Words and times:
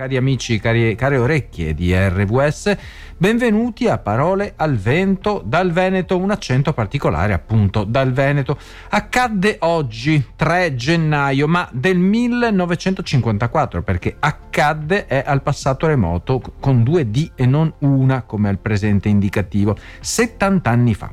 cari 0.00 0.16
amici, 0.16 0.58
cari, 0.58 0.94
care 0.94 1.18
orecchie 1.18 1.74
di 1.74 1.94
RVS, 1.94 2.74
benvenuti 3.18 3.86
a 3.86 3.98
Parole 3.98 4.54
al 4.56 4.78
Vento 4.78 5.42
dal 5.44 5.72
Veneto, 5.72 6.16
un 6.16 6.30
accento 6.30 6.72
particolare 6.72 7.34
appunto 7.34 7.84
dal 7.84 8.10
Veneto. 8.10 8.56
Accadde 8.88 9.58
oggi, 9.60 10.28
3 10.36 10.74
gennaio, 10.74 11.46
ma 11.46 11.68
del 11.70 11.98
1954, 11.98 13.82
perché 13.82 14.16
accadde 14.18 15.04
è 15.04 15.22
al 15.26 15.42
passato 15.42 15.86
remoto 15.86 16.40
con 16.58 16.82
due 16.82 17.10
D 17.10 17.32
e 17.34 17.44
non 17.44 17.70
una 17.80 18.22
come 18.22 18.48
al 18.48 18.58
presente 18.58 19.10
indicativo, 19.10 19.76
70 20.00 20.70
anni 20.70 20.94
fa. 20.94 21.12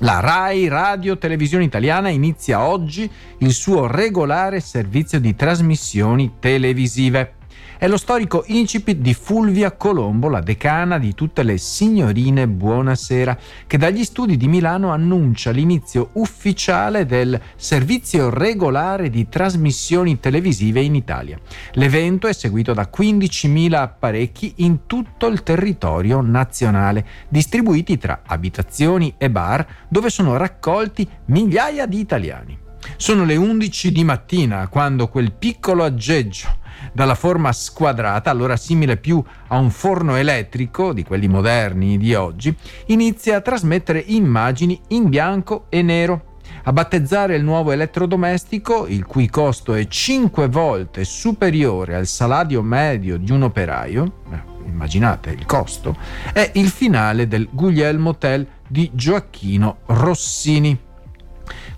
La 0.00 0.20
RAI 0.20 0.68
Radio 0.68 1.16
Televisione 1.16 1.64
Italiana 1.64 2.10
inizia 2.10 2.66
oggi 2.66 3.10
il 3.38 3.52
suo 3.52 3.86
regolare 3.86 4.60
servizio 4.60 5.18
di 5.18 5.34
trasmissioni 5.34 6.34
televisive. 6.38 7.36
È 7.80 7.88
lo 7.88 7.96
storico 7.96 8.44
incipit 8.48 8.98
di 8.98 9.14
Fulvia 9.14 9.72
Colombo, 9.72 10.28
la 10.28 10.42
decana 10.42 10.98
di 10.98 11.14
tutte 11.14 11.42
le 11.42 11.56
signorine 11.56 12.46
Buonasera, 12.46 13.38
che 13.66 13.78
dagli 13.78 14.04
studi 14.04 14.36
di 14.36 14.48
Milano 14.48 14.90
annuncia 14.90 15.50
l'inizio 15.50 16.10
ufficiale 16.12 17.06
del 17.06 17.40
servizio 17.56 18.28
regolare 18.28 19.08
di 19.08 19.30
trasmissioni 19.30 20.20
televisive 20.20 20.82
in 20.82 20.94
Italia. 20.94 21.38
L'evento 21.72 22.26
è 22.26 22.34
seguito 22.34 22.74
da 22.74 22.90
15.000 22.94 23.72
apparecchi 23.72 24.52
in 24.56 24.80
tutto 24.84 25.26
il 25.28 25.42
territorio 25.42 26.20
nazionale, 26.20 27.06
distribuiti 27.30 27.96
tra 27.96 28.24
abitazioni 28.26 29.14
e 29.16 29.30
bar, 29.30 29.66
dove 29.88 30.10
sono 30.10 30.36
raccolti 30.36 31.08
migliaia 31.28 31.86
di 31.86 31.98
italiani. 31.98 32.58
Sono 32.96 33.24
le 33.24 33.36
11 33.36 33.90
di 33.90 34.04
mattina 34.04 34.68
quando 34.68 35.08
quel 35.08 35.32
piccolo 35.32 35.82
aggeggio 35.82 36.59
dalla 36.92 37.14
forma 37.14 37.52
squadrata, 37.52 38.30
allora 38.30 38.56
simile 38.56 38.96
più 38.96 39.22
a 39.48 39.58
un 39.58 39.70
forno 39.70 40.16
elettrico 40.16 40.92
di 40.92 41.04
quelli 41.04 41.28
moderni 41.28 41.98
di 41.98 42.14
oggi, 42.14 42.54
inizia 42.86 43.36
a 43.36 43.40
trasmettere 43.40 44.02
immagini 44.06 44.80
in 44.88 45.08
bianco 45.08 45.66
e 45.68 45.82
nero. 45.82 46.24
A 46.64 46.72
battezzare 46.72 47.36
il 47.36 47.44
nuovo 47.44 47.72
elettrodomestico, 47.72 48.86
il 48.86 49.06
cui 49.06 49.28
costo 49.30 49.74
è 49.74 49.86
5 49.86 50.48
volte 50.48 51.04
superiore 51.04 51.94
al 51.94 52.06
salario 52.06 52.60
medio 52.62 53.16
di 53.16 53.32
un 53.32 53.42
operaio, 53.42 54.20
eh, 54.30 54.68
immaginate 54.68 55.30
il 55.30 55.46
costo, 55.46 55.96
è 56.32 56.50
il 56.54 56.68
finale 56.68 57.26
del 57.28 57.48
Guglielmo 57.50 58.16
Tell 58.16 58.46
di 58.66 58.90
Gioacchino 58.92 59.78
Rossini. 59.86 60.88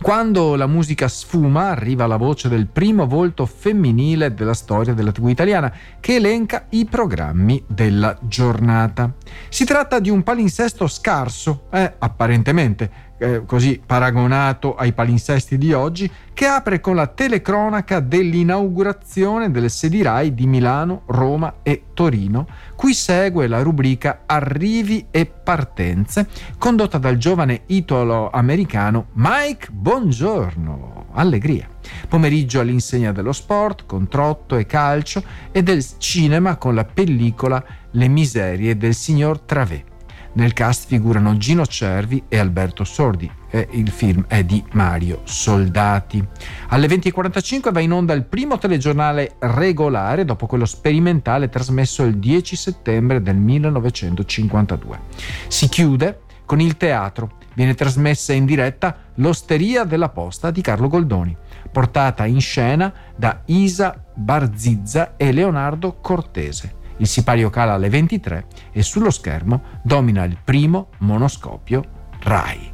Quando 0.02 0.56
la 0.56 0.66
musica 0.66 1.06
sfuma, 1.06 1.68
arriva 1.68 2.08
la 2.08 2.16
voce 2.16 2.48
del 2.48 2.66
primo 2.66 3.06
volto 3.06 3.46
femminile 3.46 4.34
della 4.34 4.52
storia 4.52 4.94
della 4.94 5.12
TV 5.12 5.28
italiana, 5.28 5.72
che 6.00 6.16
elenca 6.16 6.66
i 6.70 6.86
programmi 6.86 7.62
della 7.68 8.18
giornata. 8.20 9.12
Si 9.48 9.64
tratta 9.64 10.00
di 10.00 10.10
un 10.10 10.24
palinsesto 10.24 10.88
scarso, 10.88 11.68
eh, 11.70 11.94
apparentemente, 12.00 13.11
eh, 13.22 13.44
così 13.46 13.80
paragonato 13.84 14.74
ai 14.74 14.92
palinsesti 14.92 15.56
di 15.56 15.72
oggi, 15.72 16.10
che 16.34 16.46
apre 16.46 16.80
con 16.80 16.96
la 16.96 17.06
telecronaca 17.06 18.00
dell'inaugurazione 18.00 19.50
delle 19.50 19.68
sedi 19.68 20.02
RAI 20.02 20.34
di 20.34 20.46
Milano, 20.46 21.02
Roma 21.06 21.56
e 21.62 21.84
Torino, 21.94 22.46
cui 22.74 22.94
segue 22.94 23.46
la 23.46 23.62
rubrica 23.62 24.22
Arrivi 24.26 25.06
e 25.10 25.26
partenze, 25.26 26.26
condotta 26.58 26.98
dal 26.98 27.16
giovane 27.16 27.62
italo-americano 27.66 29.06
Mike 29.12 29.68
Buongiorno. 29.70 31.06
Allegria. 31.12 31.68
Pomeriggio 32.08 32.60
all'insegna 32.60 33.12
dello 33.12 33.32
sport, 33.32 33.86
con 33.86 34.08
trotto 34.08 34.56
e 34.56 34.66
calcio, 34.66 35.22
e 35.52 35.62
del 35.62 35.84
cinema 35.98 36.56
con 36.56 36.74
la 36.74 36.84
pellicola 36.84 37.62
Le 37.92 38.08
miserie 38.08 38.76
del 38.76 38.94
signor 38.94 39.40
Travé. 39.40 39.91
Nel 40.34 40.54
cast 40.54 40.86
figurano 40.86 41.36
Gino 41.36 41.66
Cervi 41.66 42.24
e 42.28 42.38
Alberto 42.38 42.84
Sordi. 42.84 43.30
E 43.50 43.68
il 43.72 43.90
film 43.90 44.24
è 44.28 44.42
di 44.44 44.64
Mario 44.72 45.20
Soldati. 45.24 46.26
Alle 46.68 46.86
20.45 46.86 47.70
va 47.70 47.80
in 47.80 47.92
onda 47.92 48.14
il 48.14 48.24
primo 48.24 48.56
telegiornale 48.56 49.36
regolare 49.40 50.24
dopo 50.24 50.46
quello 50.46 50.64
sperimentale 50.64 51.50
trasmesso 51.50 52.02
il 52.04 52.16
10 52.18 52.56
settembre 52.56 53.20
del 53.20 53.36
1952. 53.36 55.00
Si 55.48 55.68
chiude 55.68 56.20
con 56.46 56.60
il 56.60 56.78
teatro. 56.78 57.38
Viene 57.54 57.74
trasmessa 57.74 58.32
in 58.32 58.46
diretta 58.46 58.96
L'Osteria 59.16 59.84
della 59.84 60.08
Posta 60.08 60.50
di 60.50 60.62
Carlo 60.62 60.88
Goldoni, 60.88 61.36
portata 61.70 62.24
in 62.24 62.40
scena 62.40 62.90
da 63.14 63.42
Isa 63.46 64.02
Barzizza 64.14 65.16
e 65.18 65.32
Leonardo 65.32 65.98
Cortese. 66.00 66.80
Il 67.02 67.08
sipario 67.08 67.50
cala 67.50 67.72
alle 67.72 67.88
23 67.88 68.44
e 68.70 68.84
sullo 68.84 69.10
schermo 69.10 69.80
domina 69.82 70.22
il 70.22 70.38
primo 70.42 70.90
monoscopio 70.98 71.84
RAI. 72.20 72.70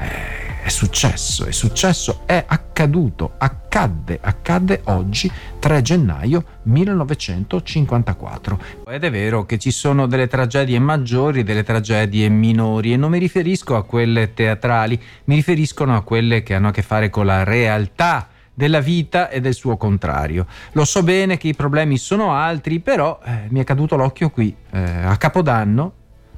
Eh, 0.00 0.64
è 0.64 0.68
successo, 0.68 1.44
è 1.46 1.52
successo, 1.52 2.22
è 2.26 2.44
accaduto, 2.44 3.34
accadde, 3.38 4.18
accadde 4.20 4.80
oggi 4.86 5.30
3 5.60 5.80
gennaio 5.80 6.44
1954. 6.64 8.60
Ed 8.88 9.04
è 9.04 9.10
vero 9.12 9.46
che 9.46 9.58
ci 9.58 9.70
sono 9.70 10.08
delle 10.08 10.26
tragedie 10.26 10.80
maggiori 10.80 11.38
e 11.40 11.44
delle 11.44 11.62
tragedie 11.62 12.28
minori 12.28 12.94
e 12.94 12.96
non 12.96 13.12
mi 13.12 13.20
riferisco 13.20 13.76
a 13.76 13.84
quelle 13.84 14.34
teatrali, 14.34 15.00
mi 15.26 15.36
riferisco 15.36 15.84
a 15.84 16.02
quelle 16.02 16.42
che 16.42 16.54
hanno 16.54 16.66
a 16.66 16.72
che 16.72 16.82
fare 16.82 17.10
con 17.10 17.26
la 17.26 17.44
realtà 17.44 18.26
della 18.58 18.80
vita 18.80 19.28
e 19.28 19.40
del 19.40 19.54
suo 19.54 19.76
contrario. 19.76 20.44
Lo 20.72 20.84
so 20.84 21.04
bene 21.04 21.36
che 21.36 21.46
i 21.46 21.54
problemi 21.54 21.96
sono 21.96 22.34
altri, 22.34 22.80
però 22.80 23.20
eh, 23.24 23.46
mi 23.50 23.60
è 23.60 23.64
caduto 23.64 23.94
l'occhio 23.94 24.30
qui, 24.30 24.52
eh, 24.72 24.80
a 24.80 25.16
Capodanno, 25.16 25.92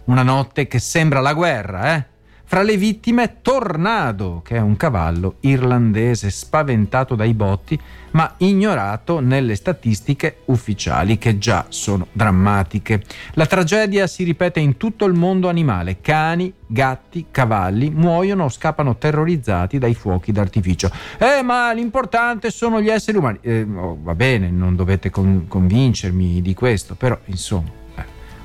una 0.05 0.23
notte 0.23 0.67
che 0.67 0.79
sembra 0.79 1.21
la 1.21 1.33
guerra, 1.33 1.95
eh? 1.95 2.05
Fra 2.51 2.63
le 2.63 2.77
vittime 2.77 3.37
Tornado, 3.43 4.43
che 4.45 4.57
è 4.57 4.61
un 4.61 4.77
cavallo 4.77 5.37
irlandese 5.43 6.31
spaventato 6.31 7.15
dai 7.15 7.33
botti, 7.33 7.79
ma 8.11 8.35
ignorato 8.39 9.21
nelle 9.21 9.55
statistiche 9.55 10.39
ufficiali 10.47 11.17
che 11.17 11.39
già 11.39 11.67
sono 11.69 12.09
drammatiche. 12.11 13.05
La 13.35 13.47
tragedia 13.47 14.09
si 14.09 14.25
ripete 14.25 14.59
in 14.59 14.77
tutto 14.77 15.05
il 15.05 15.13
mondo 15.13 15.49
animale. 15.49 16.01
Cani, 16.01 16.53
gatti, 16.67 17.27
cavalli 17.31 17.89
muoiono 17.89 18.47
o 18.47 18.49
scappano 18.49 18.97
terrorizzati 18.97 19.79
dai 19.79 19.95
fuochi 19.95 20.33
d'artificio. 20.33 20.91
Eh, 21.19 21.43
ma 21.45 21.73
l'importante 21.73 22.51
sono 22.51 22.81
gli 22.81 22.89
esseri 22.89 23.17
umani. 23.17 23.39
Eh, 23.43 23.63
oh, 23.63 23.97
va 24.03 24.17
bene, 24.17 24.51
non 24.51 24.75
dovete 24.75 25.09
con- 25.09 25.45
convincermi 25.47 26.43
di 26.43 26.55
questo, 26.55 26.97
però 26.97 27.17
insomma 27.27 27.79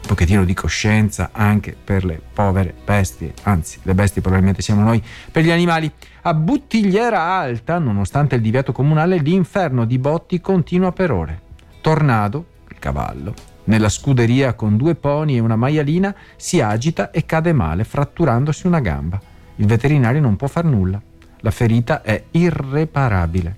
pochettino 0.06 0.46
di 0.46 0.54
coscienza 0.54 1.30
anche 1.32 1.76
per 1.82 2.06
le 2.06 2.22
povere 2.34 2.74
bestie, 2.86 3.34
anzi 3.44 3.80
le 3.84 3.94
bestie 3.94 4.22
probabilmente 4.22 4.62
siamo 4.62 4.82
noi, 4.82 5.04
per 5.32 5.44
gli 5.44 5.52
animali. 5.52 5.92
A 6.22 6.34
Buttigliera 6.34 7.22
Alta, 7.22 7.78
nonostante 7.78 8.36
il 8.36 8.42
divieto 8.42 8.72
comunale, 8.72 9.18
l'inferno 9.18 9.86
di 9.86 9.98
botti 9.98 10.42
continua 10.42 10.92
per 10.92 11.12
ore. 11.12 11.42
Tornado, 11.82 12.46
il 12.70 12.80
cavallo, 12.80 13.34
nella 13.66 13.90
scuderia 13.90 14.54
con 14.54 14.78
due 14.78 14.96
pony 14.96 15.36
e 15.36 15.40
una 15.40 15.56
maialina, 15.56 16.14
si 16.36 16.62
agita 16.62 17.12
e 17.12 17.26
cade 17.26 17.54
male, 17.54 17.84
fratturandosi 17.84 18.68
una 18.68 18.80
gamba. 18.80 19.20
Il 19.58 19.66
veterinario 19.66 20.22
non 20.22 20.36
può 20.36 20.48
far 20.48 20.66
nulla. 20.66 21.02
La 21.40 21.52
ferita 21.52 22.02
è 22.02 22.24
irreparabile. 22.32 23.56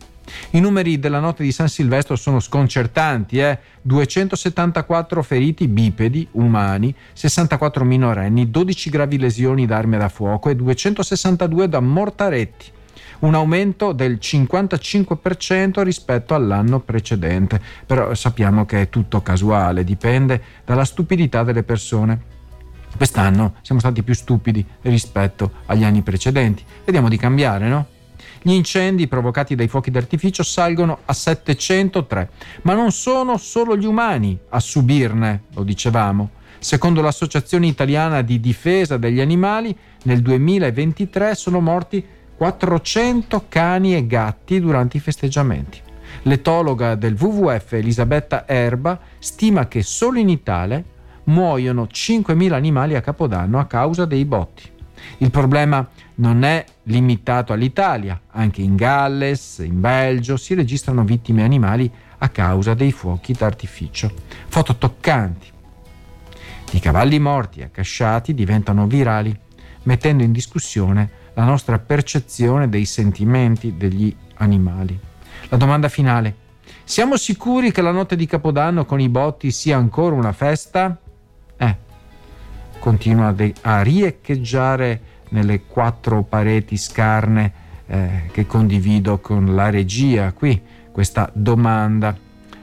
I 0.52 0.60
numeri 0.60 1.00
della 1.00 1.20
notte 1.20 1.44
di 1.44 1.52
San 1.52 1.70
Silvestro 1.70 2.16
sono 2.16 2.40
sconcertanti, 2.40 3.40
eh? 3.40 3.58
274 3.82 5.22
feriti 5.24 5.68
bipedi, 5.68 6.28
umani, 6.32 6.94
64 7.14 7.86
minorenni, 7.86 8.50
12 8.50 8.90
gravi 8.90 9.18
lesioni 9.18 9.66
da 9.66 9.78
armi 9.78 9.98
da 9.98 10.10
fuoco 10.10 10.50
e 10.50 10.56
262 10.56 11.70
da 11.70 11.80
mortaretti 11.80 12.76
un 13.20 13.34
aumento 13.34 13.94
del 13.94 14.20
55% 14.22 15.82
rispetto 15.82 16.36
all'anno 16.36 16.80
precedente. 16.80 17.60
Però 17.86 18.14
sappiamo 18.14 18.66
che 18.66 18.82
è 18.82 18.90
tutto 18.90 19.22
casuale, 19.22 19.84
dipende 19.84 20.42
dalla 20.66 20.86
stupidità 20.86 21.44
delle 21.44 21.64
persone. 21.64 22.36
Quest'anno 22.96 23.56
siamo 23.62 23.80
stati 23.80 24.04
più 24.04 24.14
stupidi 24.14 24.66
rispetto 24.84 25.52
agli 25.66 25.84
anni 25.84 26.02
precedenti. 26.02 26.64
Vediamo 26.84 27.10
di 27.10 27.18
cambiare, 27.18 27.68
no? 27.68 27.88
Gli 28.42 28.52
incendi 28.52 29.08
provocati 29.08 29.56
dai 29.56 29.68
fuochi 29.68 29.92
d'artificio 29.92 30.44
salgono 30.44 31.00
a 31.06 31.14
703, 31.14 32.30
ma 32.64 32.74
non 32.74 32.92
sono 32.92 33.38
solo 33.38 33.78
gli 33.78 33.86
umani 33.86 34.38
a 34.50 34.60
subirne, 34.60 35.44
lo 35.54 35.64
dicevamo. 35.64 36.30
Secondo 36.60 37.02
l'Associazione 37.02 37.68
Italiana 37.68 38.22
di 38.22 38.40
Difesa 38.40 38.98
degli 38.98 39.20
Animali, 39.20 39.76
nel 40.04 40.22
2023 40.22 41.36
sono 41.36 41.60
morti 41.60 42.04
400 42.36 43.46
cani 43.50 43.96
e 43.96 44.06
gatti 44.06 44.60
durante 44.60 44.98
i 44.98 45.00
festeggiamenti. 45.00 45.82
L'etologa 46.24 46.96
del 46.96 47.16
WWF 47.20 47.74
Elisabetta 47.74 48.48
Erba 48.48 49.00
stima 49.20 49.68
che 49.68 49.84
solo 49.84 50.20
in 50.20 50.30
Italia 50.30 50.84
muoiono 51.26 51.88
5.000 51.92 52.54
animali 52.54 52.96
a 52.96 53.02
Capodanno 53.02 53.60
a 53.60 53.66
causa 53.66 54.06
dei 54.06 54.26
botti. 54.26 54.76
Il 55.18 55.32
problema 55.32 55.88
non 56.16 56.44
è 56.44 56.64
limitato 56.84 57.54
all'Italia, 57.54 58.20
anche 58.32 58.62
in 58.62 58.76
Galles, 58.76 59.60
in 59.60 59.80
Belgio 59.80 60.38
si 60.38 60.54
registrano 60.54 61.04
vittime 61.04 61.44
animali 61.44 61.92
a 62.20 62.30
causa 62.30 62.74
dei 62.74 62.92
fuochi 62.92 63.34
d'artificio. 63.34 64.12
Foto 64.48 64.76
toccanti. 64.76 65.48
I 66.72 66.80
cavalli 66.80 67.20
morti 67.20 67.60
e 67.60 67.64
accasciati 67.66 68.34
diventano 68.34 68.88
virali, 68.88 69.38
mettendo 69.84 70.24
in 70.24 70.32
discussione 70.32 71.10
la 71.34 71.44
nostra 71.44 71.80
percezione 71.80 72.68
dei 72.68 72.86
sentimenti 72.86 73.78
degli 73.78 74.14
animali. 74.36 75.00
La 75.50 75.58
domanda 75.58 75.88
finale. 75.88 76.46
Siamo 76.84 77.16
sicuri 77.16 77.72
che 77.72 77.82
la 77.82 77.92
notte 77.92 78.16
di 78.16 78.26
Capodanno 78.26 78.86
con 78.86 79.00
i 79.00 79.10
botti 79.10 79.52
sia 79.52 79.78
ancora 79.78 80.16
una 80.16 80.34
festa? 80.34 80.98
Continua 82.80 83.36
a 83.62 83.82
riecheggiare 83.82 85.02
nelle 85.30 85.64
quattro 85.64 86.24
pareti 86.24 86.78
scarne 86.78 87.52
eh, 87.88 88.30
che 88.32 88.46
condivido 88.46 89.20
con 89.20 89.56
la 89.56 89.70
regia 89.70 90.32
qui 90.32 90.62
questa 90.92 91.30
domanda 91.34 92.16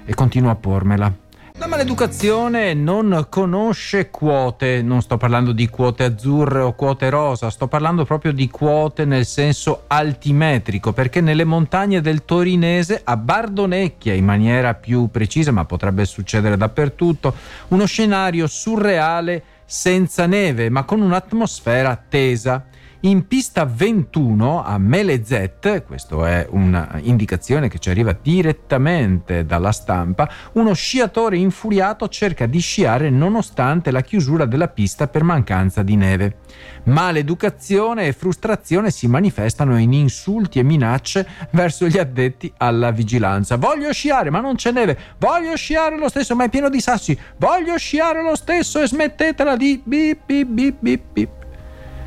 e 0.04 0.14
continuo 0.14 0.50
a 0.50 0.56
pormela. 0.56 1.12
La 1.56 1.68
maleducazione 1.68 2.74
non 2.74 3.26
conosce 3.30 4.10
quote, 4.10 4.82
non 4.82 5.00
sto 5.02 5.16
parlando 5.16 5.52
di 5.52 5.68
quote 5.68 6.02
azzurre 6.02 6.58
o 6.58 6.72
quote 6.72 7.08
rosa, 7.10 7.48
sto 7.48 7.68
parlando 7.68 8.04
proprio 8.04 8.32
di 8.32 8.50
quote 8.50 9.04
nel 9.04 9.24
senso 9.24 9.84
altimetrico, 9.86 10.92
perché 10.92 11.20
nelle 11.20 11.44
montagne 11.44 12.00
del 12.00 12.24
Torinese, 12.24 13.02
a 13.04 13.16
Bardonecchia 13.16 14.14
in 14.14 14.24
maniera 14.24 14.74
più 14.74 15.08
precisa, 15.12 15.52
ma 15.52 15.64
potrebbe 15.64 16.04
succedere 16.06 16.56
dappertutto, 16.56 17.32
uno 17.68 17.86
scenario 17.86 18.48
surreale 18.48 19.42
senza 19.64 20.26
neve, 20.26 20.68
ma 20.68 20.84
con 20.84 21.00
un'atmosfera 21.00 22.02
tesa. 22.08 22.64
In 23.04 23.26
pista 23.26 23.66
21 23.66 24.64
a 24.64 24.78
Melezet, 24.78 25.84
questa 25.84 26.26
è 26.26 26.46
un'indicazione 26.48 27.68
che 27.68 27.78
ci 27.78 27.90
arriva 27.90 28.16
direttamente 28.18 29.44
dalla 29.44 29.72
stampa, 29.72 30.26
uno 30.52 30.72
sciatore 30.72 31.36
infuriato 31.36 32.08
cerca 32.08 32.46
di 32.46 32.60
sciare 32.60 33.10
nonostante 33.10 33.90
la 33.90 34.00
chiusura 34.00 34.46
della 34.46 34.68
pista 34.68 35.06
per 35.06 35.22
mancanza 35.22 35.82
di 35.82 35.96
neve. 35.96 36.38
Maleducazione 36.84 38.06
e 38.06 38.14
frustrazione 38.14 38.90
si 38.90 39.06
manifestano 39.06 39.78
in 39.78 39.92
insulti 39.92 40.58
e 40.58 40.62
minacce 40.62 41.28
verso 41.50 41.86
gli 41.86 41.98
addetti 41.98 42.50
alla 42.56 42.90
vigilanza. 42.90 43.56
Voglio 43.56 43.92
sciare, 43.92 44.30
ma 44.30 44.40
non 44.40 44.54
c'è 44.54 44.72
neve. 44.72 44.98
Voglio 45.18 45.54
sciare 45.56 45.98
lo 45.98 46.08
stesso, 46.08 46.34
ma 46.34 46.44
è 46.44 46.48
pieno 46.48 46.70
di 46.70 46.80
sassi. 46.80 47.18
Voglio 47.36 47.76
sciare 47.76 48.22
lo 48.22 48.34
stesso 48.34 48.80
e 48.80 48.86
smettetela 48.86 49.56
di 49.56 49.78
bip 49.84 50.44
bip 50.46 50.76
bip 50.80 51.02
bip. 51.12 51.43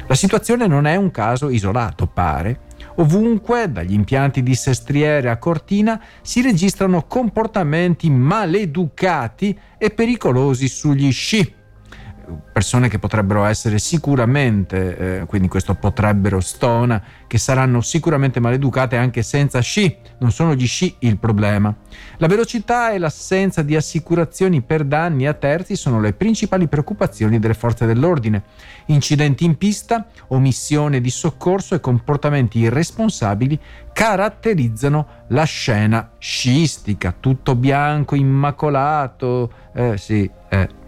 La 0.07 0.15
situazione 0.15 0.67
non 0.67 0.85
è 0.85 0.95
un 0.95 1.11
caso 1.11 1.49
isolato, 1.49 2.07
pare. 2.07 2.61
Ovunque, 2.95 3.69
dagli 3.69 3.91
impianti 3.91 4.41
di 4.41 4.55
Sestriere 4.55 5.29
a 5.29 5.37
Cortina, 5.37 6.01
si 6.21 6.41
registrano 6.41 7.03
comportamenti 7.03 8.09
maleducati 8.09 9.57
e 9.77 9.89
pericolosi 9.89 10.69
sugli 10.69 11.11
sci 11.11 11.56
persone 12.51 12.89
che 12.89 12.99
potrebbero 12.99 13.45
essere 13.45 13.79
sicuramente, 13.79 14.97
eh, 15.21 15.25
quindi 15.25 15.47
questo 15.47 15.75
potrebbero 15.75 16.39
stona, 16.39 17.01
che 17.27 17.37
saranno 17.37 17.81
sicuramente 17.81 18.39
maleducate 18.39 18.97
anche 18.97 19.21
senza 19.21 19.59
sci, 19.59 19.95
non 20.19 20.31
sono 20.31 20.55
gli 20.55 20.65
sci 20.65 20.95
il 20.99 21.17
problema. 21.17 21.73
La 22.17 22.27
velocità 22.27 22.91
e 22.91 22.97
l'assenza 22.97 23.61
di 23.61 23.75
assicurazioni 23.75 24.61
per 24.61 24.83
danni 24.83 25.27
a 25.27 25.33
terzi 25.33 25.75
sono 25.75 25.99
le 25.99 26.13
principali 26.13 26.67
preoccupazioni 26.67 27.39
delle 27.39 27.53
forze 27.53 27.85
dell'ordine. 27.85 28.43
Incidenti 28.87 29.45
in 29.45 29.57
pista, 29.57 30.07
omissione 30.27 31.01
di 31.01 31.09
soccorso 31.09 31.75
e 31.75 31.79
comportamenti 31.79 32.59
irresponsabili 32.59 33.59
caratterizzano 33.93 35.07
la 35.29 35.43
scena 35.43 36.11
sciistica, 36.17 37.15
tutto 37.19 37.55
bianco, 37.55 38.15
immacolato, 38.15 39.51
eh 39.73 39.97
sì, 39.97 40.29
eh 40.49 40.85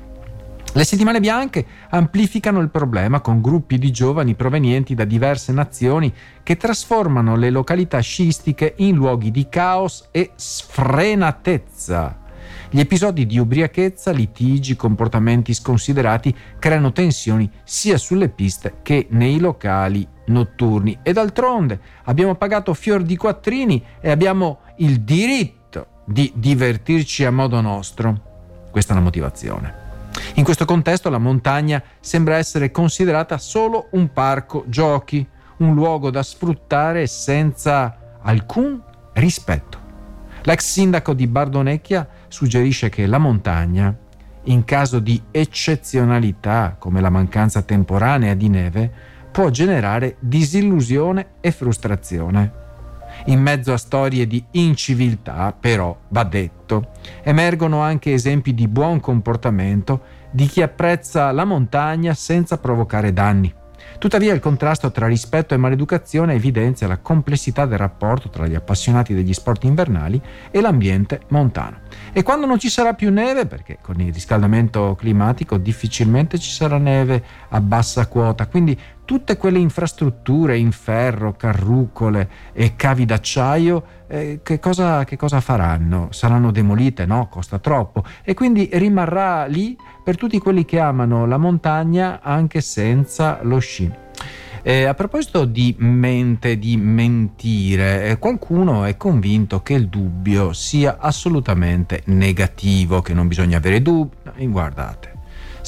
le 0.74 0.84
settimane 0.84 1.20
bianche 1.20 1.66
amplificano 1.90 2.60
il 2.60 2.70
problema 2.70 3.22
con 3.22 3.42
gruppi 3.42 3.80
di 3.80 3.92
giovani 3.92 4.36
provenienti 4.36 4.94
da 4.94 5.04
diverse 5.04 5.52
nazioni 5.52 6.14
che 6.44 6.58
trasformano 6.58 7.36
le 7.36 7.50
località 7.50 8.00
sciistiche 8.00 8.76
in 8.78 8.96
luoghi 8.96 9.32
di 9.32 9.50
caos 9.50 10.10
e 10.12 10.32
sfrenatezza. 10.36 12.20
Gli 12.70 12.80
episodi 12.80 13.26
di 13.26 13.40
ubriachezza, 13.40 14.12
litigi, 14.12 14.76
comportamenti 14.76 15.56
sconsiderati 15.56 16.36
creano 16.60 16.92
tensioni 16.92 17.50
sia 17.64 17.98
sulle 17.98 18.30
piste 18.30 18.76
che 18.84 19.08
nei 19.10 19.40
locali 19.40 20.08
notturni. 20.28 21.00
E 21.02 21.14
d'altronde 21.14 21.80
abbiamo 22.04 22.36
pagato 22.36 22.76
fior 22.76 23.02
di 23.02 23.18
quattrini 23.18 23.84
e 24.00 24.12
abbiamo 24.12 24.60
il 24.78 25.02
diritto 25.02 25.88
di 26.06 26.32
divertirci 26.36 27.26
a 27.26 27.32
modo 27.32 27.60
nostro. 27.60 28.68
Questa 28.70 28.94
è 28.94 28.96
la 28.96 29.02
motivazione. 29.02 29.89
In 30.36 30.44
questo 30.44 30.66
contesto 30.66 31.10
la 31.10 31.18
montagna 31.18 31.84
sembra 32.00 32.38
essere 32.38 32.72
considerata 32.72 33.38
solo 33.38 33.88
un 33.92 34.12
parco 34.12 34.64
giochi, 34.68 35.28
un 35.58 35.74
luogo 35.74 36.10
da 36.12 36.24
sfruttare 36.24 37.08
senza 37.08 38.18
alcun 38.22 38.82
rispetto. 39.14 39.78
L'ex 40.44 40.72
sindaco 40.72 41.14
di 41.14 41.28
Bardonecchia 41.28 42.08
suggerisce 42.28 42.90
che 42.90 43.06
la 43.06 43.18
montagna, 43.18 43.94
in 44.44 44.64
caso 44.64 45.00
di 45.00 45.22
eccezionalità 45.32 46.76
come 46.80 47.02
la 47.02 47.10
mancanza 47.10 47.62
temporanea 47.62 48.34
di 48.34 48.48
neve, 48.48 48.92
può 49.32 49.50
generare 49.50 50.16
disillusione 50.20 51.32
e 51.42 51.52
frustrazione. 51.52 52.68
In 53.26 53.42
mezzo 53.42 53.74
a 53.74 53.78
storie 53.78 54.26
di 54.26 54.44
inciviltà, 54.52 55.56
però, 55.58 55.96
va 56.10 56.24
detto, 56.24 56.92
emergono 57.24 57.82
anche 57.82 58.14
esempi 58.14 58.54
di 58.54 58.68
buon 58.68 59.00
comportamento 59.00 60.02
di 60.32 60.46
chi 60.46 60.62
apprezza 60.62 61.32
la 61.32 61.46
montagna 61.46 62.14
senza 62.14 62.58
provocare 62.58 63.14
danni. 63.14 63.54
Tuttavia 63.98 64.34
il 64.34 64.40
contrasto 64.40 64.92
tra 64.92 65.08
rispetto 65.08 65.54
e 65.54 65.58
maleducazione 65.58 66.34
evidenzia 66.34 66.88
la 66.88 67.00
complessità 67.00 67.66
del 67.66 67.78
rapporto 67.78 68.30
tra 68.30 68.48
gli 68.48 68.56
appassionati 68.56 69.14
degli 69.14 69.34
sport 69.34 69.66
invernali 69.66 70.22
e 70.52 70.62
l'ambiente 70.62 71.22
montano. 71.30 71.80
E 72.14 72.24
quando 72.24 72.46
non 72.46 72.60
ci 72.60 72.70
sarà 72.70 72.94
più 72.94 73.12
neve, 73.12 73.46
perché 73.46 73.80
con 73.82 74.00
il 74.00 74.14
riscaldamento 74.14 74.96
climatico 74.98 75.58
difficilmente 75.58 76.38
ci 76.38 76.50
sarà 76.50 76.78
neve 76.78 77.24
a 77.50 77.60
bassa 77.60 78.08
quota, 78.08 78.48
quindi 78.48 78.78
tutte 79.10 79.38
quelle 79.38 79.58
infrastrutture 79.58 80.56
in 80.56 80.72
ferro, 80.72 81.34
carrucole 81.36 82.30
e 82.54 82.76
cavi 82.76 83.06
d'acciaio, 83.06 83.84
eh, 84.08 84.42
che, 84.44 84.60
cosa, 84.60 85.04
che 85.04 85.18
cosa 85.18 85.42
faranno? 85.42 86.10
Saranno 86.12 86.52
demolite? 86.52 87.08
No, 87.08 87.28
costa 87.28 87.58
troppo. 87.58 88.04
E 88.24 88.36
quindi 88.36 88.70
rimarrà 88.72 89.48
lì 89.48 89.76
per 90.04 90.16
tutti 90.16 90.38
quelli 90.38 90.64
che 90.64 90.80
amano 90.80 91.26
la 91.26 91.38
montagna 91.38 92.20
anche 92.22 92.62
senza 92.62 93.40
lo 93.42 93.58
sci. 93.58 93.92
Eh, 94.62 94.84
a 94.84 94.94
proposito 94.94 95.46
di 95.46 95.74
mente, 95.80 96.60
di 96.60 96.78
mentire, 96.78 98.10
eh, 98.10 98.20
qualcuno 98.20 98.84
è 98.84 98.96
convinto 98.96 99.64
che 99.64 99.74
il 99.74 99.88
dubbio 99.88 100.54
sia 100.54 100.98
assolutamente 101.00 102.04
negativo, 102.06 103.02
che 103.02 103.16
non 103.16 103.28
bisogna 103.28 103.58
avere 103.58 103.82
dubbi. 103.82 104.46
Guardate, 104.46 105.19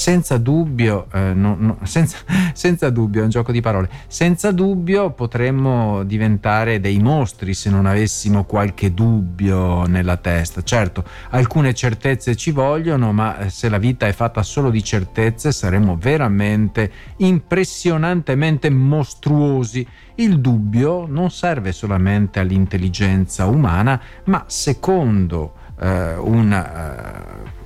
senza 0.01 0.39
dubbio, 0.39 1.05
eh, 1.13 1.31
no, 1.36 1.55
no, 1.60 1.77
senza, 1.84 2.17
senza 2.53 2.89
dubbio, 2.89 3.22
è 3.22 3.24
un 3.24 3.29
gioco 3.29 3.51
di 3.51 3.62
parole, 3.62 3.88
senza 4.08 4.50
dubbio 4.51 5.12
potremmo 5.12 6.01
diventare 6.01 6.79
dei 6.79 6.98
mostri 6.98 7.53
se 7.53 7.70
non 7.70 7.86
avessimo 7.86 8.46
qualche 8.46 8.96
dubbio 8.96 9.86
nella 9.86 10.17
testa. 10.17 10.63
Certo, 10.63 11.03
alcune 11.29 11.75
certezze 11.75 12.36
ci 12.36 12.50
vogliono, 12.50 13.13
ma 13.13 13.38
eh, 13.38 13.50
se 13.51 13.70
la 13.70 13.77
vita 13.77 14.08
è 14.08 14.12
fatta 14.12 14.41
solo 14.41 14.72
di 14.72 14.84
certezze 14.84 15.51
saremmo 15.51 15.96
veramente 15.98 16.91
impressionantemente 17.17 18.72
mostruosi. 18.72 19.86
Il 20.15 20.39
dubbio 20.39 21.05
non 21.08 21.29
serve 21.29 21.72
solamente 21.74 22.39
all'intelligenza 22.39 23.46
umana, 23.46 24.01
ma 24.24 24.46
secondo 24.48 25.53
eh, 25.79 26.15
un 26.15 26.51
eh, 26.51 27.61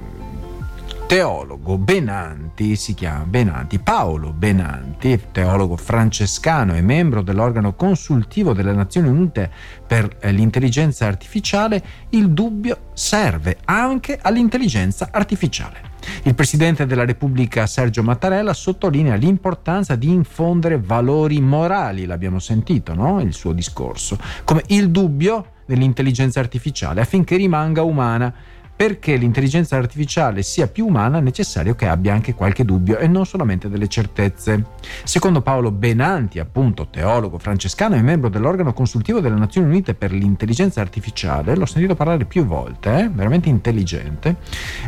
teologo 1.07 1.77
Benanti, 1.77 2.75
si 2.75 2.95
chiama 2.95 3.25
Benanti, 3.25 3.77
Paolo 3.77 4.33
Benanti, 4.33 5.19
teologo 5.31 5.77
francescano 5.77 6.75
e 6.75 6.81
membro 6.81 7.21
dell'organo 7.21 7.75
consultivo 7.75 8.53
delle 8.53 8.73
Nazioni 8.73 9.09
Unite 9.09 9.51
per 9.85 10.17
eh, 10.19 10.31
l'intelligenza 10.31 11.05
artificiale, 11.05 11.83
il 12.09 12.31
dubbio 12.31 12.89
serve 12.93 13.57
anche 13.65 14.17
all'intelligenza 14.19 15.09
artificiale. 15.11 15.93
Il 16.23 16.33
Presidente 16.33 16.87
della 16.87 17.05
Repubblica 17.05 17.67
Sergio 17.67 18.01
Mattarella 18.01 18.53
sottolinea 18.53 19.15
l'importanza 19.15 19.95
di 19.95 20.09
infondere 20.09 20.79
valori 20.79 21.39
morali, 21.39 22.05
l'abbiamo 22.05 22.39
sentito, 22.39 22.95
no? 22.95 23.21
il 23.21 23.33
suo 23.33 23.53
discorso, 23.53 24.17
come 24.43 24.63
il 24.67 24.89
dubbio 24.89 25.51
dell'intelligenza 25.65 26.39
artificiale 26.39 27.01
affinché 27.01 27.35
rimanga 27.37 27.81
umana 27.81 28.33
perché 28.75 29.15
l'intelligenza 29.15 29.77
artificiale 29.77 30.43
sia 30.43 30.67
più 30.67 30.85
umana 30.85 31.19
è 31.19 31.21
necessario 31.21 31.75
che 31.75 31.87
abbia 31.87 32.13
anche 32.13 32.33
qualche 32.33 32.65
dubbio 32.65 32.97
e 32.97 33.07
non 33.07 33.25
solamente 33.25 33.69
delle 33.69 33.87
certezze. 33.87 34.65
Secondo 35.03 35.41
Paolo 35.41 35.71
Benanti, 35.71 36.39
appunto 36.39 36.87
teologo 36.89 37.39
francescano 37.39 37.95
e 37.95 38.01
membro 38.01 38.29
dell'organo 38.29 38.73
consultivo 38.73 39.21
delle 39.21 39.35
Nazioni 39.35 39.67
Unite 39.67 39.93
per 39.93 40.11
l'intelligenza 40.11 40.81
artificiale, 40.81 41.55
l'ho 41.55 41.65
sentito 41.65 41.95
parlare 41.95 42.25
più 42.25 42.45
volte, 42.45 42.99
eh? 42.99 43.09
veramente 43.09 43.47
intelligente, 43.47 44.35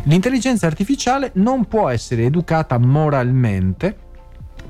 l'intelligenza 0.04 0.66
artificiale 0.66 1.30
non 1.34 1.66
può 1.66 1.88
essere 1.88 2.24
educata 2.24 2.76
moralmente 2.76 3.96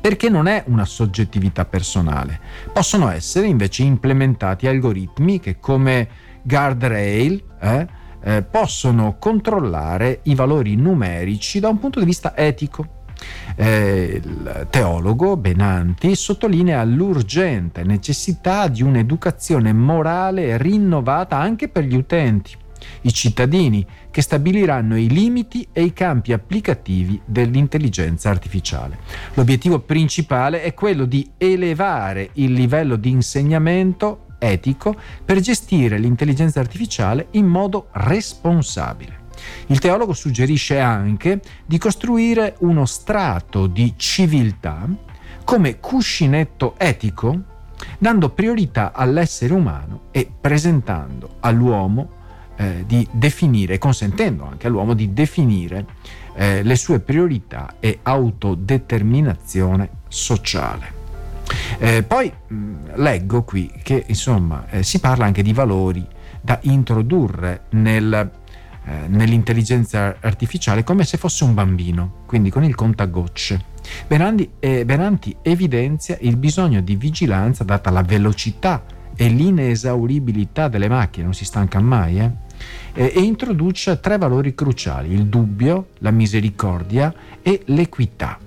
perché 0.01 0.29
non 0.29 0.47
è 0.47 0.63
una 0.69 0.85
soggettività 0.85 1.65
personale. 1.65 2.39
Possono 2.73 3.11
essere 3.11 3.49
invece 3.49 3.83
implementati 3.83 4.69
algoritmi 4.69 5.41
che 5.41 5.59
come 5.59 6.09
guardrail 6.43 7.43
eh, 7.61 7.87
eh, 8.23 8.43
possono 8.43 9.17
controllare 9.19 10.21
i 10.25 10.35
valori 10.35 10.77
numerici 10.77 11.61
da 11.61 11.69
un 11.69 11.79
punto 11.79 11.99
di 11.99 12.07
vista 12.07 12.37
etico. 12.37 12.97
Eh, 13.57 14.21
il 14.23 14.67
teologo 14.71 15.37
Benanti 15.37 16.15
sottolinea 16.15 16.85
l'urgente 16.85 17.83
necessità 17.83 18.69
di 18.69 18.83
un'educazione 18.83 19.73
morale 19.73 20.57
rinnovata 20.57 21.37
anche 21.37 21.69
per 21.69 21.83
gli 21.83 21.97
utenti, 21.97 22.55
i 23.03 23.13
cittadini, 23.13 23.85
che 24.11 24.23
stabiliranno 24.23 24.97
i 24.97 25.09
limiti 25.09 25.67
e 25.73 25.83
i 25.83 25.93
campi 25.93 26.33
applicativi 26.33 27.21
dell'intelligenza 27.25 28.31
artificiale. 28.31 28.99
L'obiettivo 29.35 29.81
principale 29.81 30.63
è 30.63 30.73
quello 30.75 31.05
di 31.05 31.29
elevare 31.37 32.31
il 32.35 32.53
livello 32.53 32.95
di 32.95 33.11
insegnamento 33.11 34.27
etico 34.39 34.95
per 35.25 35.41
gestire 35.41 35.99
l'intelligenza 35.99 36.61
artificiale 36.61 37.29
in 37.33 37.47
modo 37.47 37.89
responsabile. 37.93 39.27
Il 39.67 39.79
teologo 39.79 40.13
suggerisce 40.13 40.79
anche 40.79 41.41
di 41.65 41.79
costruire 41.79 42.57
uno 42.61 42.87
strato 42.87 43.67
di 43.67 43.95
civiltà 43.97 44.89
come 45.45 45.81
cuscinetto 45.81 46.75
etico, 46.77 47.41
dando 47.99 48.31
priorità 48.31 48.93
all'essere 48.93 49.55
umano 49.55 50.03
e 50.11 50.31
presentando 50.39 51.37
all'uomo 51.41 52.17
eh, 52.57 52.85
di 52.87 53.07
definire, 53.11 53.79
consentendo 53.79 54.45
anche 54.45 54.67
all'uomo 54.67 54.95
di 54.95 55.13
definire 55.13 55.87
eh, 56.35 56.63
le 56.63 56.77
sue 56.77 57.01
priorità 57.01 57.77
e 57.81 58.01
autodeterminazione 58.03 59.91
sociale. 60.09 60.98
Eh, 61.79 62.03
poi 62.03 62.31
mh, 62.31 62.55
mm, 62.55 62.75
leggo 62.97 63.43
qui 63.43 63.71
che 63.83 64.05
insomma 64.07 64.67
eh, 64.71 64.83
si 64.83 65.01
parla 65.01 65.25
anche 65.25 65.43
di 65.43 65.53
valori 65.53 66.07
da 66.41 66.59
introdurre 66.63 67.65
nel, 67.71 68.31
eh, 68.85 69.09
nell'intelligenza 69.09 70.17
artificiale 70.21 70.85
come 70.85 71.05
se 71.05 71.17
fosse 71.17 71.45
un 71.45 71.55
bambino, 71.55 72.23
quindi 72.27 72.51
con 72.51 72.65
il 72.65 72.75
contagocce. 72.75 73.77
Benanti, 74.07 74.51
eh, 74.59 74.85
Benanti 74.85 75.35
evidenzia 75.43 76.17
il 76.21 76.37
bisogno 76.37 76.81
di 76.81 76.97
vigilanza 76.97 77.65
data 77.65 77.91
la 77.91 78.03
velocità 78.03 78.85
e 79.17 79.29
l'inesauribilità 79.29 80.69
delle 80.69 80.89
macchine, 80.89 81.25
non 81.25 81.35
si 81.35 81.45
stanca 81.45 81.81
mai, 81.81 82.21
eh? 82.21 82.31
e 82.93 83.21
introduce 83.21 84.01
tre 84.01 84.19
valori 84.19 84.55
cruciali, 84.55 85.13
il 85.13 85.27
dubbio, 85.27 85.89
la 85.99 86.11
misericordia 86.11 87.13
e 87.43 87.63
l'equità 87.67 88.39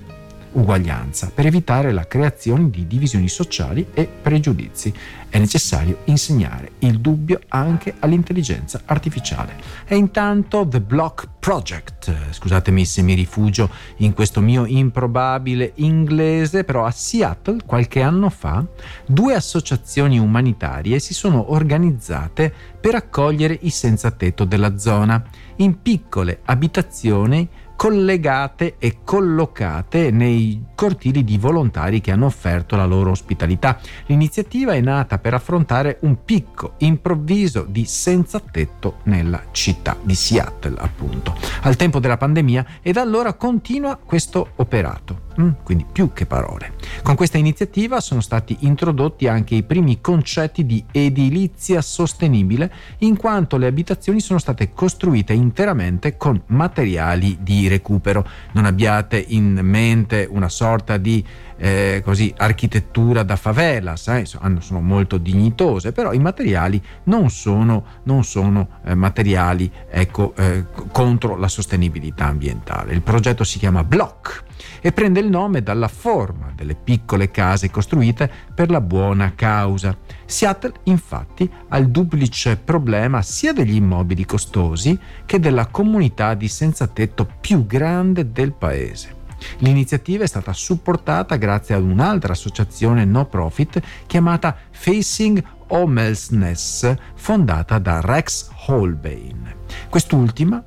uguaglianza 0.54 1.32
per 1.34 1.46
evitare 1.46 1.92
la 1.92 2.08
creazione 2.08 2.70
di 2.70 2.88
divisioni 2.88 3.28
sociali 3.28 3.88
e 3.94 4.08
pregiudizi. 4.08 4.94
È 5.30 5.40
necessario 5.40 6.00
insegnare 6.06 6.72
il 6.80 7.00
dubbio 7.00 7.40
anche 7.48 7.96
all'intelligenza 8.00 8.82
artificiale. 8.86 9.56
E 9.88 9.96
intanto 9.96 10.68
The 10.68 10.82
Block 10.82 11.30
Project, 11.40 12.32
scusatemi 12.32 12.84
se 12.86 13.02
mi 13.02 13.14
rifugio 13.14 13.70
in 13.98 14.14
questo 14.14 14.42
mio 14.42 14.66
improbabile 14.66 15.72
inglese, 15.76 16.66
però 16.66 16.84
a 16.84 16.92
Seattle 16.92 17.62
qualche 17.66 18.02
anno 18.02 18.30
fa 18.30 18.66
due 19.06 19.34
associazioni 19.34 20.20
umanitarie 20.20 21.00
si 21.00 21.14
sono 21.14 21.54
organizzate 21.54 22.54
per 22.80 22.96
accogliere 22.96 23.58
i 23.62 23.70
senza 23.70 24.12
tetto 24.12 24.44
della 24.44 24.78
zona 24.78 25.24
in 25.58 25.82
piccole 25.82 26.40
abitazioni 26.44 27.48
collegate 27.82 28.76
e 28.78 28.98
collocate 29.04 30.12
nei 30.12 30.66
cortili 30.76 31.24
di 31.24 31.40
volontari 31.40 32.00
che 32.00 32.12
hanno 32.12 32.28
offerto 32.28 32.76
la 32.76 32.86
loro 32.86 33.10
ospitalità. 33.10 33.80
L'iniziativa 34.06 34.74
è 34.74 34.82
nata 34.82 35.18
per 35.18 35.34
affrontare 35.34 35.98
un 36.02 36.24
picco 36.24 36.76
improvviso 36.78 37.66
di 37.68 37.86
senza 37.86 38.40
tetto 38.40 38.98
nella 39.06 39.46
città 39.50 39.98
di 40.00 40.14
Seattle, 40.14 40.76
appunto, 40.78 41.36
al 41.62 41.76
tempo 41.76 42.00
della 42.00 42.18
pandemia 42.18 42.66
e 42.84 42.92
da 42.92 43.02
allora 43.02 43.34
continua 43.34 43.96
questo 43.98 44.52
operato. 44.58 45.30
Mm, 45.40 45.52
quindi 45.64 45.86
più 45.90 46.12
che 46.12 46.26
parole. 46.26 46.74
Con 47.04 47.16
questa 47.16 47.38
iniziativa 47.38 48.02
sono 48.02 48.20
stati 48.20 48.58
introdotti 48.62 49.28
anche 49.28 49.56
i 49.56 49.64
primi 49.64 50.02
concetti 50.02 50.66
di 50.66 50.84
edilizia 50.92 51.82
sostenibile, 51.82 52.72
in 53.00 53.16
quanto 53.16 53.58
le 53.58 53.68
abitazioni 53.68 54.20
sono 54.20 54.40
state 54.40 54.74
costruite 54.74 55.32
interamente 55.34 56.18
con 56.18 56.42
materiali 56.48 57.38
di 57.42 57.68
recupero. 57.68 58.28
Non 58.54 58.66
abbiate 58.66 59.24
in 59.30 59.60
mente 59.64 60.28
una 60.30 60.50
sorta 60.50 60.98
di 60.98 61.24
eh, 61.58 62.02
così, 62.04 62.34
architettura 62.36 63.24
da 63.24 63.36
favelas, 63.36 64.08
eh, 64.10 64.26
sono 64.26 64.82
molto 64.82 65.18
dignitose, 65.18 65.92
però 65.94 66.12
i 66.12 66.20
materiali 66.20 66.82
non 67.04 67.30
sono, 67.30 67.86
non 68.04 68.24
sono 68.24 68.68
eh, 68.84 68.96
materiali 68.96 69.72
ecco, 69.90 70.34
eh, 70.36 70.66
contro 70.92 71.38
la 71.38 71.48
sostenibilità 71.48 72.26
ambientale. 72.26 72.94
Il 72.94 73.02
progetto 73.02 73.44
si 73.44 73.60
chiama 73.60 73.84
Block 73.84 74.50
e 74.82 74.92
prende 74.92 75.20
il 75.20 75.30
nome 75.30 75.64
dalla 75.64 75.88
forma 75.88 76.52
delle 76.56 76.76
piccole 76.76 77.32
case 77.32 77.70
costruite 77.70 78.30
per 78.54 78.70
la 78.70 78.82
buona 78.82 79.34
causa. 79.36 79.98
Seattle 80.26 80.74
infatti 80.84 81.50
ha 81.70 81.78
il 81.78 81.90
duplice 81.90 82.58
problema 82.58 83.22
sia 83.22 83.54
degli 83.54 83.76
immobili 83.76 84.26
costosi 84.26 84.98
che 85.26 85.40
della 85.40 85.68
comunità 85.68 86.34
di 86.34 86.48
senza 86.48 86.88
tetto 86.88 87.28
più 87.40 87.66
grande 87.66 88.32
del 88.32 88.54
paese. 88.54 89.20
L'iniziativa 89.60 90.24
è 90.24 90.28
stata 90.28 90.54
supportata 90.54 91.36
grazie 91.36 91.76
ad 91.76 91.84
un'altra 91.84 92.34
associazione 92.34 93.06
no 93.06 93.26
profit 93.26 93.82
chiamata 94.06 94.56
Facing 94.70 95.44
Homelessness, 95.68 96.94
fondata 97.16 97.80
da 97.80 98.02
Rex 98.02 98.50
Holbein. 98.68 99.56
Quest'ultima 99.90 100.64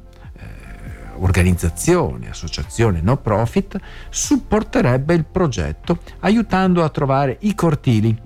organizzazione, 1.16 2.28
associazione 2.28 3.00
no 3.00 3.16
profit, 3.16 3.78
supporterebbe 4.08 5.14
il 5.14 5.24
progetto 5.24 5.98
aiutando 6.20 6.82
a 6.82 6.88
trovare 6.88 7.38
i 7.40 7.54
cortili 7.54 8.16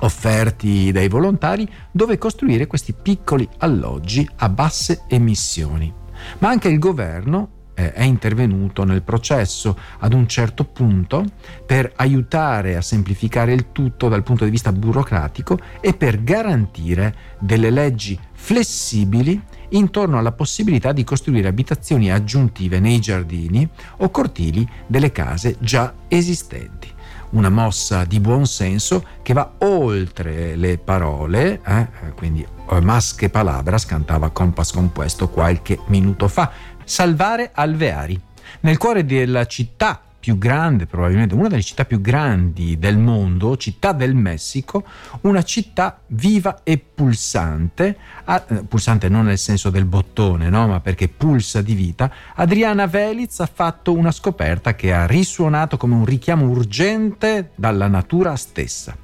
offerti 0.00 0.92
dai 0.92 1.08
volontari 1.08 1.68
dove 1.90 2.18
costruire 2.18 2.66
questi 2.66 2.92
piccoli 2.92 3.48
alloggi 3.58 4.28
a 4.36 4.48
basse 4.48 5.02
emissioni. 5.08 5.92
Ma 6.38 6.48
anche 6.48 6.68
il 6.68 6.78
governo 6.78 7.56
eh, 7.74 7.92
è 7.92 8.02
intervenuto 8.02 8.84
nel 8.84 9.02
processo 9.02 9.78
ad 9.98 10.12
un 10.12 10.26
certo 10.26 10.64
punto 10.64 11.24
per 11.64 11.92
aiutare 11.96 12.76
a 12.76 12.82
semplificare 12.82 13.52
il 13.52 13.70
tutto 13.70 14.08
dal 14.08 14.24
punto 14.24 14.44
di 14.44 14.50
vista 14.50 14.72
burocratico 14.72 15.58
e 15.80 15.94
per 15.94 16.22
garantire 16.22 17.14
delle 17.38 17.70
leggi 17.70 18.18
flessibili 18.48 19.38
intorno 19.72 20.16
alla 20.16 20.32
possibilità 20.32 20.92
di 20.92 21.04
costruire 21.04 21.48
abitazioni 21.48 22.10
aggiuntive 22.10 22.80
nei 22.80 22.98
giardini 22.98 23.68
o 23.98 24.08
cortili 24.08 24.66
delle 24.86 25.12
case 25.12 25.56
già 25.58 25.92
esistenti 26.08 26.90
una 27.32 27.50
mossa 27.50 28.06
di 28.06 28.20
buon 28.20 28.46
senso 28.46 29.04
che 29.20 29.34
va 29.34 29.52
oltre 29.58 30.56
le 30.56 30.78
parole, 30.78 31.60
eh? 31.62 31.88
quindi 32.14 32.42
eh, 32.70 32.80
Mas 32.80 33.14
che 33.14 33.28
palabras 33.28 33.84
cantava 33.84 34.30
Compass 34.30 34.72
Compuesto 34.72 35.28
qualche 35.28 35.78
minuto 35.88 36.26
fa, 36.26 36.50
salvare 36.84 37.50
Alveari. 37.52 38.18
Nel 38.60 38.78
cuore 38.78 39.04
della 39.04 39.44
città 39.44 40.00
più 40.18 40.36
grande, 40.36 40.86
probabilmente 40.86 41.34
una 41.34 41.48
delle 41.48 41.62
città 41.62 41.84
più 41.84 42.00
grandi 42.00 42.78
del 42.78 42.98
mondo, 42.98 43.56
città 43.56 43.92
del 43.92 44.14
Messico, 44.14 44.84
una 45.22 45.42
città 45.42 46.00
viva 46.08 46.60
e 46.64 46.78
pulsante, 46.78 47.96
a, 48.24 48.44
eh, 48.48 48.64
pulsante 48.64 49.08
non 49.08 49.26
nel 49.26 49.38
senso 49.38 49.70
del 49.70 49.84
bottone, 49.84 50.48
no? 50.48 50.66
ma 50.66 50.80
perché 50.80 51.08
pulsa 51.08 51.62
di 51.62 51.74
vita, 51.74 52.12
Adriana 52.34 52.86
Veliz 52.86 53.40
ha 53.40 53.50
fatto 53.52 53.92
una 53.92 54.10
scoperta 54.10 54.74
che 54.74 54.92
ha 54.92 55.06
risuonato 55.06 55.76
come 55.76 55.94
un 55.94 56.04
richiamo 56.04 56.48
urgente 56.48 57.50
dalla 57.54 57.86
natura 57.86 58.34
stessa. 58.36 58.96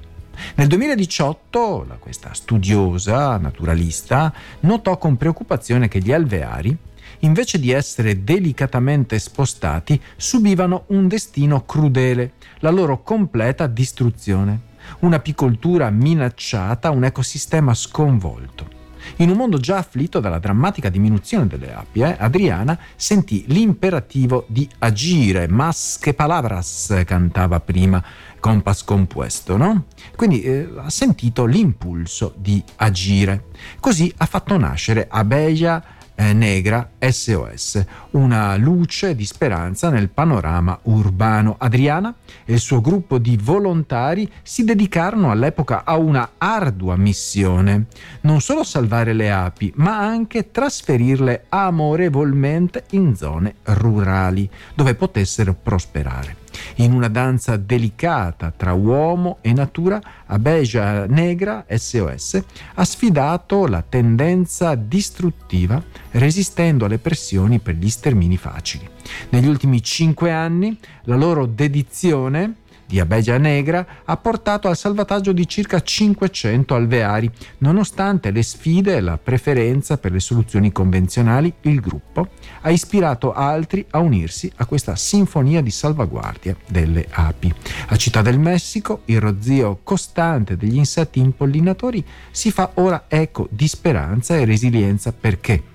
Nel 0.55 0.67
2018 0.67 1.97
questa 1.99 2.33
studiosa 2.33 3.37
naturalista 3.37 4.33
notò 4.61 4.97
con 4.97 5.15
preoccupazione 5.15 5.87
che 5.87 5.99
gli 5.99 6.11
alveari 6.11 6.77
invece 7.19 7.59
di 7.59 7.71
essere 7.71 8.23
delicatamente 8.23 9.19
spostati, 9.19 9.99
subivano 10.15 10.85
un 10.87 11.07
destino 11.07 11.65
crudele, 11.65 12.33
la 12.59 12.71
loro 12.71 13.01
completa 13.01 13.67
distruzione, 13.67 14.73
un'apicoltura 14.99 15.89
minacciata, 15.89 16.89
un 16.89 17.03
ecosistema 17.03 17.73
sconvolto. 17.73 18.75
In 19.17 19.29
un 19.29 19.37
mondo 19.37 19.57
già 19.57 19.77
afflitto 19.77 20.19
dalla 20.19 20.39
drammatica 20.39 20.89
diminuzione 20.89 21.47
delle 21.47 21.73
api, 21.73 22.01
eh, 22.01 22.15
Adriana 22.17 22.77
sentì 22.95 23.45
l'imperativo 23.47 24.45
di 24.47 24.67
agire, 24.79 25.47
mas 25.47 25.97
che 25.99 26.13
palabras 26.13 27.03
cantava 27.05 27.59
prima 27.59 28.03
Compass 28.39 28.83
Compuesto, 28.83 29.57
no? 29.57 29.85
Quindi 30.15 30.41
eh, 30.41 30.69
ha 30.77 30.89
sentito 30.89 31.45
l'impulso 31.45 32.33
di 32.37 32.63
agire. 32.77 33.45
Così 33.79 34.11
ha 34.17 34.25
fatto 34.25 34.57
nascere 34.57 35.07
Abeja 35.09 35.81
eh, 35.81 35.94
Negra 36.17 36.91
SOS, 36.99 37.85
una 38.11 38.55
luce 38.55 39.15
di 39.15 39.25
speranza 39.25 39.89
nel 39.89 40.09
panorama 40.09 40.79
urbano. 40.83 41.55
Adriana 41.57 42.13
e 42.45 42.53
il 42.53 42.59
suo 42.59 42.81
gruppo 42.81 43.17
di 43.17 43.37
volontari 43.41 44.29
si 44.41 44.63
dedicarono 44.63 45.31
all'epoca 45.31 45.83
a 45.83 45.97
una 45.97 46.31
ardua 46.37 46.95
missione, 46.95 47.85
non 48.21 48.41
solo 48.41 48.63
salvare 48.63 49.13
le 49.13 49.31
api, 49.31 49.73
ma 49.75 49.97
anche 49.97 50.51
trasferirle 50.51 51.45
amorevolmente 51.49 52.85
in 52.91 53.15
zone 53.15 53.55
rurali, 53.63 54.49
dove 54.73 54.95
potessero 54.95 55.53
prosperare. 55.53 56.43
In 56.75 56.93
una 56.93 57.07
danza 57.07 57.57
delicata 57.57 58.51
tra 58.55 58.73
uomo 58.73 59.37
e 59.41 59.53
natura, 59.53 60.01
Abeja 60.25 61.05
Negra 61.05 61.65
SOS 61.69 62.43
ha 62.75 62.83
sfidato 62.83 63.67
la 63.67 63.83
tendenza 63.87 64.75
distruttiva 64.75 65.81
resistendo 66.11 66.85
alle 66.85 66.97
pressioni 66.97 67.59
per 67.59 67.75
gli 67.75 67.89
stermini 67.89 68.37
facili. 68.37 68.87
Negli 69.29 69.47
ultimi 69.47 69.81
cinque 69.81 70.31
anni 70.31 70.77
la 71.03 71.15
loro 71.15 71.45
dedizione 71.45 72.55
di 72.85 72.99
Abegia 72.99 73.37
Negra 73.37 73.85
ha 74.05 74.17
portato 74.17 74.67
al 74.67 74.77
salvataggio 74.77 75.31
di 75.31 75.47
circa 75.47 75.81
500 75.81 76.75
alveari. 76.75 77.29
Nonostante 77.59 78.31
le 78.31 78.43
sfide 78.43 78.95
e 78.95 79.01
la 79.01 79.17
preferenza 79.17 79.97
per 79.97 80.11
le 80.11 80.19
soluzioni 80.19 80.71
convenzionali, 80.71 81.53
il 81.61 81.79
gruppo 81.79 82.29
ha 82.61 82.69
ispirato 82.69 83.33
altri 83.33 83.85
a 83.91 83.99
unirsi 83.99 84.51
a 84.57 84.65
questa 84.65 84.95
sinfonia 84.95 85.61
di 85.61 85.71
salvaguardia 85.71 86.55
delle 86.67 87.07
api. 87.09 87.53
A 87.87 87.95
Città 87.95 88.21
del 88.21 88.39
Messico 88.39 89.01
il 89.05 89.19
rozio 89.19 89.79
costante 89.83 90.57
degli 90.57 90.77
insetti 90.77 91.19
impollinatori 91.19 92.03
si 92.31 92.51
fa 92.51 92.71
ora 92.75 93.05
eco 93.07 93.47
di 93.51 93.67
speranza 93.67 94.35
e 94.35 94.45
resilienza 94.45 95.11
perché 95.11 95.73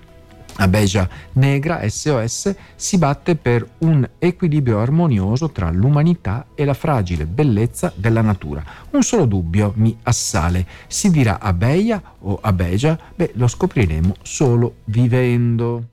Abeja 0.61 1.09
Negra 1.33 1.87
SOS 1.87 2.55
si 2.75 2.97
batte 2.97 3.35
per 3.35 3.67
un 3.79 4.07
equilibrio 4.19 4.79
armonioso 4.79 5.49
tra 5.49 5.71
l'umanità 5.71 6.47
e 6.53 6.65
la 6.65 6.75
fragile 6.75 7.25
bellezza 7.25 7.91
della 7.95 8.21
natura. 8.21 8.63
Un 8.91 9.01
solo 9.01 9.25
dubbio 9.25 9.73
mi 9.77 9.97
assale. 10.03 10.67
Si 10.87 11.09
dirà 11.09 11.39
Abeja 11.39 12.01
o 12.19 12.37
Abeja? 12.41 12.97
Beh, 13.15 13.31
lo 13.35 13.47
scopriremo 13.47 14.15
solo 14.21 14.75
vivendo. 14.85 15.90